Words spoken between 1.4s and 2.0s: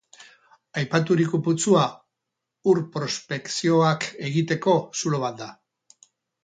putzua